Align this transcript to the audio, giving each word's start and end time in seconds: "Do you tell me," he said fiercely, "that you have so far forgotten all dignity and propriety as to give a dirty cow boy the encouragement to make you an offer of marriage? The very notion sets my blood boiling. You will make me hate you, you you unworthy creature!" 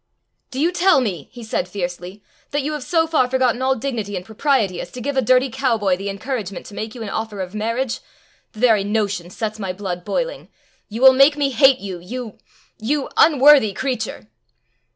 "Do 0.49 0.59
you 0.59 0.71
tell 0.71 0.99
me," 0.99 1.29
he 1.31 1.43
said 1.43 1.67
fiercely, 1.67 2.23
"that 2.49 2.63
you 2.63 2.73
have 2.73 2.81
so 2.81 3.05
far 3.05 3.29
forgotten 3.29 3.61
all 3.61 3.75
dignity 3.75 4.15
and 4.15 4.25
propriety 4.25 4.81
as 4.81 4.89
to 4.93 4.99
give 4.99 5.15
a 5.15 5.21
dirty 5.21 5.51
cow 5.51 5.77
boy 5.77 5.95
the 5.95 6.09
encouragement 6.09 6.65
to 6.65 6.73
make 6.73 6.95
you 6.95 7.03
an 7.03 7.09
offer 7.09 7.39
of 7.39 7.53
marriage? 7.53 7.99
The 8.53 8.61
very 8.61 8.83
notion 8.83 9.29
sets 9.29 9.59
my 9.59 9.73
blood 9.73 10.03
boiling. 10.03 10.49
You 10.89 11.03
will 11.03 11.13
make 11.13 11.37
me 11.37 11.51
hate 11.51 11.81
you, 11.81 11.99
you 11.99 12.39
you 12.79 13.09
unworthy 13.15 13.73
creature!" 13.73 14.27